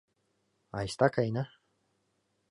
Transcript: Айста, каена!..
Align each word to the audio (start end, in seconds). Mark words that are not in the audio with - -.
Айста, 0.77 1.07
каена!.. 1.15 1.43